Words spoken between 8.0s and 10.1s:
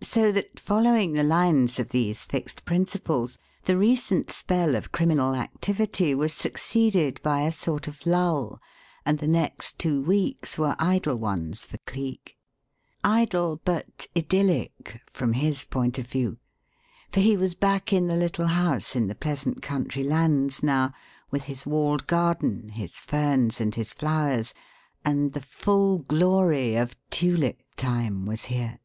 lull, and the next two